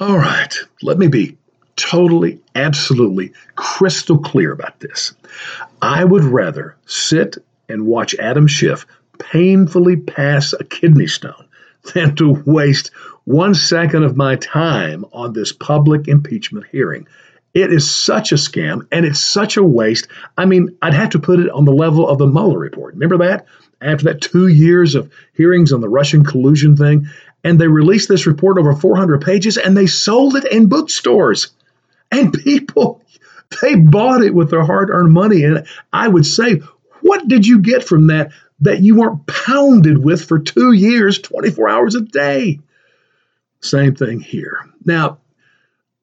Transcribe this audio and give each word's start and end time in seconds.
All 0.00 0.16
right, 0.16 0.58
let 0.80 0.96
me 0.96 1.08
be 1.08 1.36
totally, 1.76 2.40
absolutely 2.54 3.34
crystal 3.54 4.16
clear 4.16 4.50
about 4.50 4.80
this. 4.80 5.12
I 5.82 6.02
would 6.02 6.24
rather 6.24 6.78
sit 6.86 7.36
and 7.68 7.84
watch 7.84 8.14
Adam 8.14 8.46
Schiff 8.46 8.86
painfully 9.18 9.96
pass 9.96 10.54
a 10.54 10.64
kidney 10.64 11.06
stone 11.06 11.46
than 11.92 12.16
to 12.16 12.42
waste 12.46 12.92
one 13.24 13.52
second 13.52 14.04
of 14.04 14.16
my 14.16 14.36
time 14.36 15.04
on 15.12 15.34
this 15.34 15.52
public 15.52 16.08
impeachment 16.08 16.64
hearing. 16.72 17.06
It 17.52 17.70
is 17.70 17.90
such 17.90 18.32
a 18.32 18.36
scam 18.36 18.86
and 18.90 19.04
it's 19.04 19.20
such 19.20 19.58
a 19.58 19.62
waste. 19.62 20.08
I 20.34 20.46
mean, 20.46 20.78
I'd 20.80 20.94
have 20.94 21.10
to 21.10 21.18
put 21.18 21.40
it 21.40 21.50
on 21.50 21.66
the 21.66 21.72
level 21.72 22.08
of 22.08 22.16
the 22.16 22.26
Mueller 22.26 22.58
report. 22.58 22.94
Remember 22.94 23.18
that? 23.18 23.44
After 23.82 24.04
that 24.04 24.22
two 24.22 24.46
years 24.46 24.94
of 24.94 25.12
hearings 25.34 25.72
on 25.72 25.82
the 25.82 25.88
Russian 25.90 26.24
collusion 26.24 26.76
thing, 26.76 27.08
and 27.42 27.60
they 27.60 27.68
released 27.68 28.08
this 28.08 28.26
report 28.26 28.58
over 28.58 28.74
400 28.74 29.20
pages 29.22 29.56
and 29.56 29.76
they 29.76 29.86
sold 29.86 30.36
it 30.36 30.44
in 30.44 30.68
bookstores. 30.68 31.52
And 32.10 32.32
people, 32.32 33.02
they 33.62 33.74
bought 33.74 34.22
it 34.22 34.34
with 34.34 34.50
their 34.50 34.64
hard 34.64 34.90
earned 34.90 35.12
money. 35.12 35.44
And 35.44 35.66
I 35.92 36.06
would 36.08 36.26
say, 36.26 36.60
what 37.00 37.26
did 37.28 37.46
you 37.46 37.60
get 37.60 37.84
from 37.84 38.08
that 38.08 38.32
that 38.62 38.82
you 38.82 38.96
weren't 38.96 39.26
pounded 39.26 39.96
with 39.96 40.24
for 40.24 40.38
two 40.38 40.72
years, 40.72 41.18
24 41.18 41.68
hours 41.68 41.94
a 41.94 42.02
day? 42.02 42.60
Same 43.60 43.94
thing 43.94 44.20
here. 44.20 44.58
Now, 44.84 45.18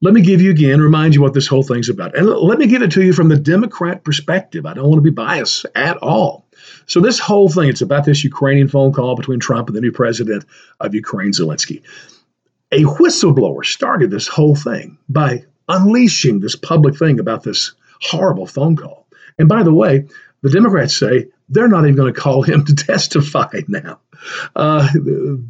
let 0.00 0.14
me 0.14 0.20
give 0.20 0.40
you 0.40 0.50
again, 0.50 0.80
remind 0.80 1.14
you 1.14 1.22
what 1.22 1.34
this 1.34 1.48
whole 1.48 1.62
thing's 1.62 1.88
about. 1.88 2.16
And 2.16 2.26
let 2.26 2.58
me 2.58 2.66
give 2.66 2.82
it 2.82 2.92
to 2.92 3.02
you 3.02 3.12
from 3.12 3.28
the 3.28 3.38
Democrat 3.38 4.04
perspective. 4.04 4.64
I 4.64 4.74
don't 4.74 4.88
want 4.88 4.98
to 4.98 5.02
be 5.02 5.10
biased 5.10 5.66
at 5.74 5.96
all. 5.98 6.46
So, 6.86 7.00
this 7.00 7.18
whole 7.18 7.48
thing, 7.48 7.68
it's 7.68 7.82
about 7.82 8.04
this 8.04 8.24
Ukrainian 8.24 8.68
phone 8.68 8.92
call 8.92 9.16
between 9.16 9.40
Trump 9.40 9.68
and 9.68 9.76
the 9.76 9.80
new 9.80 9.92
president 9.92 10.44
of 10.80 10.94
Ukraine, 10.94 11.32
Zelensky. 11.32 11.82
A 12.70 12.84
whistleblower 12.84 13.64
started 13.64 14.10
this 14.10 14.28
whole 14.28 14.54
thing 14.54 14.98
by 15.08 15.44
unleashing 15.68 16.40
this 16.40 16.56
public 16.56 16.96
thing 16.96 17.20
about 17.20 17.42
this 17.42 17.72
horrible 18.00 18.46
phone 18.46 18.76
call. 18.76 19.06
And 19.38 19.48
by 19.48 19.62
the 19.62 19.72
way, 19.72 20.06
the 20.42 20.50
Democrats 20.50 20.96
say 20.96 21.28
they're 21.48 21.68
not 21.68 21.84
even 21.84 21.96
going 21.96 22.12
to 22.12 22.20
call 22.20 22.42
him 22.42 22.64
to 22.66 22.74
testify 22.74 23.60
now. 23.68 24.00
Uh, 24.56 24.88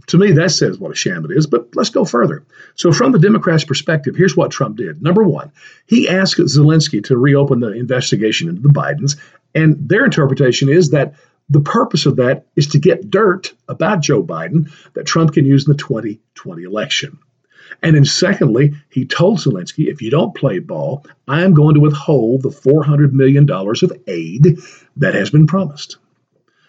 to 0.06 0.18
me, 0.18 0.32
that 0.32 0.50
says 0.50 0.78
what 0.78 0.92
a 0.92 0.94
sham 0.94 1.24
it 1.24 1.30
is. 1.30 1.46
But 1.46 1.74
let's 1.74 1.90
go 1.90 2.04
further. 2.04 2.44
So, 2.74 2.92
from 2.92 3.12
the 3.12 3.18
Democrats' 3.18 3.64
perspective, 3.64 4.14
here's 4.14 4.36
what 4.36 4.50
Trump 4.50 4.76
did. 4.76 5.02
Number 5.02 5.22
one, 5.22 5.52
he 5.86 6.08
asked 6.08 6.38
Zelensky 6.38 7.02
to 7.04 7.16
reopen 7.16 7.60
the 7.60 7.72
investigation 7.72 8.48
into 8.48 8.60
the 8.60 8.68
Bidens. 8.68 9.16
And 9.58 9.88
their 9.88 10.04
interpretation 10.04 10.68
is 10.68 10.90
that 10.90 11.14
the 11.50 11.60
purpose 11.60 12.06
of 12.06 12.16
that 12.16 12.46
is 12.54 12.68
to 12.68 12.78
get 12.78 13.10
dirt 13.10 13.52
about 13.68 14.02
Joe 14.02 14.22
Biden 14.22 14.70
that 14.94 15.04
Trump 15.04 15.32
can 15.32 15.44
use 15.44 15.66
in 15.66 15.72
the 15.72 15.78
2020 15.78 16.62
election. 16.62 17.18
And 17.82 17.96
then, 17.96 18.04
secondly, 18.04 18.74
he 18.88 19.04
told 19.04 19.38
Zelensky, 19.38 19.88
if 19.88 20.00
you 20.00 20.12
don't 20.12 20.34
play 20.34 20.60
ball, 20.60 21.04
I 21.26 21.42
am 21.42 21.54
going 21.54 21.74
to 21.74 21.80
withhold 21.80 22.42
the 22.42 22.50
$400 22.50 23.12
million 23.12 23.50
of 23.50 23.92
aid 24.06 24.58
that 24.96 25.14
has 25.14 25.30
been 25.30 25.48
promised. 25.48 25.96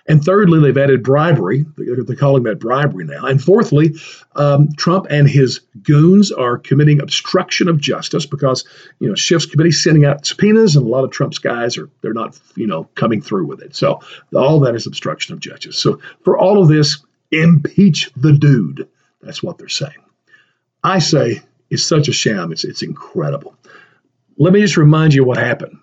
And 0.10 0.26
thirdly, 0.26 0.60
they've 0.60 0.76
added 0.76 1.04
bribery. 1.04 1.68
They're 1.78 2.16
calling 2.16 2.42
that 2.44 2.60
bribery 2.60 3.06
now. 3.06 3.28
And 3.28 3.42
fourthly, 3.42 3.94
um, 4.36 4.70
Trump 4.76 5.06
and 5.12 5.30
his 5.30 5.60
goons 5.84 6.32
are 6.32 6.58
committing 6.58 7.00
obstruction 7.00 7.70
of 7.70 7.80
justice 7.80 8.26
because, 8.26 8.66
you 8.98 9.08
know, 9.08 9.14
Schiff's 9.14 9.46
committee 9.46 9.72
sending 9.72 10.06
out 10.06 10.26
subpoenas, 10.26 10.76
and 10.76 10.84
a 10.84 10.90
lot 10.90 11.04
of 11.04 11.12
Trump's 11.12 11.38
guys 11.38 11.78
are 11.78 11.92
they're 12.02 12.14
not, 12.14 12.40
you 12.56 12.66
know, 12.66 12.86
coming 12.96 13.22
through 13.22 13.46
with 13.46 13.62
it. 13.62 13.76
So 13.76 14.02
all 14.34 14.62
that 14.62 14.74
is 14.74 14.88
obstruction 14.88 15.36
of 15.36 15.42
justice. 15.42 15.78
So 15.78 16.02
for 16.24 16.40
all 16.40 16.60
of 16.60 16.70
this, 16.70 17.06
impeach 17.32 18.12
the 18.16 18.34
dude. 18.34 18.90
That's 19.22 19.44
what 19.44 19.60
they're 19.60 19.70
saying. 19.70 19.94
I 20.84 21.00
say 21.00 21.44
it's 21.70 21.84
such 21.84 22.08
a 22.08 22.14
sham. 22.14 22.52
It's 22.52 22.64
it's 22.64 22.82
incredible. 22.82 23.56
Let 24.40 24.54
me 24.54 24.62
just 24.62 24.78
remind 24.78 25.14
you 25.14 25.24
what 25.24 25.38
happened. 25.38 25.78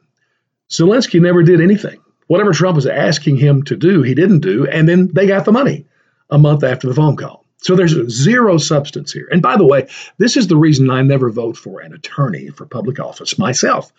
Zelensky 0.69 1.21
never 1.21 1.45
did 1.45 1.61
anything. 1.61 2.01
Whatever 2.27 2.53
Trump 2.53 2.77
was 2.77 2.87
asking 2.87 3.37
him 3.37 3.63
to 3.65 3.77
do, 3.77 4.03
he 4.03 4.15
didn't 4.15 4.41
do, 4.41 4.67
and 4.67 4.89
then 4.89 5.09
they 5.13 5.27
got 5.27 5.45
the 5.45 5.53
money 5.53 5.87
a 6.31 6.39
month 6.39 6.65
after 6.65 6.89
the 6.89 6.95
phone 6.95 7.17
call. 7.17 7.45
So 7.59 7.75
there's 7.75 7.95
zero 8.11 8.59
substance 8.59 9.13
here. 9.13 9.29
And 9.31 9.41
by 9.41 9.57
the 9.57 9.67
way, 9.67 9.89
this 10.19 10.37
is 10.37 10.47
the 10.47 10.57
reason 10.57 10.91
I 10.91 11.03
never 11.03 11.31
vote 11.31 11.57
for 11.57 11.81
an 11.81 11.93
attorney 11.93 12.49
for 12.49 12.67
public 12.67 13.01
office 13.01 13.39
myself, 13.39 13.93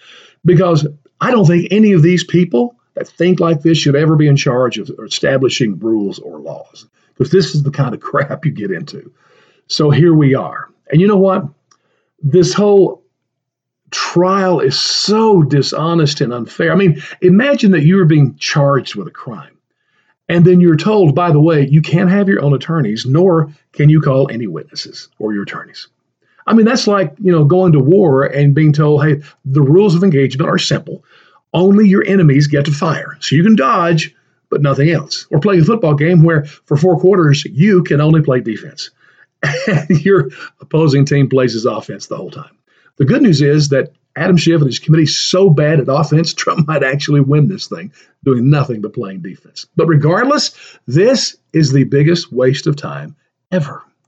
because 0.46 0.88
I 1.20 1.32
don't 1.32 1.46
think 1.46 1.70
any 1.72 1.94
of 1.94 2.04
these 2.04 2.24
people 2.24 2.76
that 2.94 3.08
think 3.08 3.40
like 3.40 3.62
this 3.62 3.78
should 3.78 3.96
ever 3.96 4.16
be 4.16 4.28
in 4.28 4.36
charge 4.36 4.78
of 4.78 4.92
establishing 5.06 5.80
rules 5.80 6.20
or 6.20 6.40
laws, 6.40 6.86
because 7.14 7.32
this 7.32 7.56
is 7.56 7.64
the 7.64 7.72
kind 7.72 7.94
of 7.94 8.02
crap 8.02 8.46
you 8.46 8.52
get 8.52 8.72
into. 8.72 9.12
So 9.68 9.90
here 9.90 10.14
we 10.14 10.36
are. 10.36 10.70
And 10.90 11.02
you 11.02 11.08
know 11.08 11.18
what? 11.18 11.44
This 12.22 12.54
whole 12.54 13.04
trial 13.92 14.60
is 14.60 14.80
so 14.80 15.44
dishonest 15.44 16.22
and 16.22 16.34
unfair. 16.34 16.72
I 16.72 16.76
mean, 16.76 17.02
imagine 17.22 17.72
that 17.72 17.84
you 17.84 18.02
are 18.02 18.06
being 18.06 18.36
charged 18.38 18.96
with 18.96 19.08
a 19.08 19.12
crime. 19.12 19.58
And 20.30 20.44
then 20.44 20.60
you're 20.60 20.76
told, 20.76 21.16
by 21.16 21.32
the 21.32 21.40
way, 21.40 21.66
you 21.68 21.82
can't 21.82 22.10
have 22.10 22.28
your 22.28 22.42
own 22.42 22.54
attorneys, 22.54 23.06
nor 23.06 23.54
can 23.72 23.90
you 23.90 24.02
call 24.02 24.30
any 24.30 24.46
witnesses 24.48 25.08
or 25.20 25.34
your 25.34 25.44
attorneys. 25.44 25.88
I 26.46 26.54
mean, 26.54 26.66
that's 26.66 26.88
like, 26.88 27.14
you 27.20 27.32
know, 27.32 27.46
going 27.46 27.74
to 27.74 27.80
war 27.80 28.26
and 28.26 28.56
being 28.56 28.74
told, 28.74 29.06
hey, 29.06 29.22
the 29.46 29.62
rules 29.62 29.96
of 29.96 30.04
engagement 30.04 30.50
are 30.50 30.58
simple. 30.58 31.04
Only 31.54 31.88
your 31.88 32.06
enemies 32.06 32.48
get 32.48 32.66
to 32.66 32.72
fire. 32.72 33.18
So 33.22 33.36
you 33.36 33.44
can 33.44 33.56
dodge, 33.56 34.16
but 34.50 34.62
nothing 34.62 34.90
else. 34.90 35.28
Or 35.32 35.40
playing 35.40 35.62
a 35.62 35.66
football 35.66 35.96
game 35.96 36.24
where 36.24 36.46
for 36.46 36.78
four 36.78 37.00
quarters 37.00 37.46
you 37.46 37.84
can 37.84 38.02
only 38.02 38.22
play 38.22 38.42
defense. 38.42 38.92
And 39.68 40.04
your 40.04 40.30
opposing 40.60 41.06
team 41.06 41.30
plays 41.30 41.54
his 41.54 41.66
offense 41.66 42.08
the 42.08 42.18
whole 42.18 42.32
time. 42.32 42.58
The 42.98 43.06
good 43.06 43.22
news 43.22 43.42
is 43.42 43.70
that 43.70 43.94
Adam 44.16 44.38
Schiff 44.38 44.60
and 44.60 44.68
his 44.68 44.80
committee 44.80 45.06
so 45.06 45.50
bad 45.50 45.80
at 45.80 45.88
offense, 45.88 46.34
Trump 46.36 46.68
might 46.68 46.84
actually 46.84 47.22
win 47.22 47.48
this 47.48 47.68
thing, 47.68 47.94
doing 48.24 48.50
nothing 48.50 48.82
but 48.82 48.94
playing 48.94 49.22
defense. 49.22 49.68
But 49.76 49.88
regardless, 49.88 50.52
this 50.88 51.38
is 51.54 51.72
the 51.72 51.84
biggest 51.84 52.32
waste 52.32 52.68
of 52.68 52.76
time 52.76 53.16
ever. 53.52 53.84